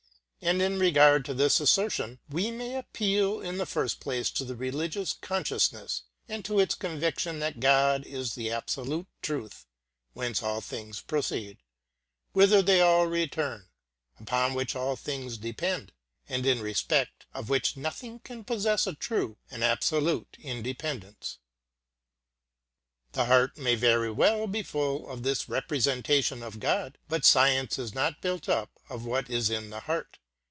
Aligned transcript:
And 0.43 0.59
in 0.59 0.79
regard 0.79 1.23
to 1.25 1.35
this 1.35 1.59
assertion, 1.59 2.17
we 2.27 2.49
may 2.49 2.75
appeal 2.75 3.41
in 3.41 3.59
the 3.59 3.65
first 3.67 3.99
place 3.99 4.31
to 4.31 4.43
the 4.43 4.55
religious 4.55 5.13
consciousness, 5.13 6.01
and 6.27 6.43
to 6.45 6.59
its 6.59 6.73
conviction 6.73 7.37
that 7.37 7.59
God 7.59 8.07
is 8.07 8.33
the 8.33 8.49
absolute 8.49 9.05
truth 9.21 9.67
whence 10.13 10.41
all 10.41 10.59
things 10.59 10.99
proceed, 10.99 11.59
whither 12.31 12.63
they 12.63 12.81
all 12.81 13.05
return, 13.05 13.69
upon 14.19 14.55
which 14.55 14.75
all 14.75 14.95
things 14.95 15.37
depend, 15.37 15.91
and 16.27 16.43
in 16.43 16.59
respect 16.59 17.27
of 17.35 17.47
which 17.49 17.77
nothing 17.77 18.17
can 18.17 18.43
possess 18.43 18.87
a 18.87 18.95
true 18.95 19.37
and 19.51 19.63
absolute 19.63 20.37
independence. 20.41 21.37
The 23.11 23.25
heart 23.25 23.59
may 23.59 23.75
very 23.75 24.09
well 24.09 24.47
be 24.47 24.63
full 24.63 25.07
of 25.07 25.21
this 25.21 25.47
representation 25.47 26.41
of 26.41 26.59
God, 26.59 26.97
but 27.07 27.25
science 27.25 27.77
is 27.77 27.93
not 27.93 28.21
built 28.21 28.49
up 28.49 28.71
of 28.89 29.05
what 29.05 29.29
is 29.29 29.51
in 29.51 29.69
the 29.69 29.81
heart. 29.81 30.17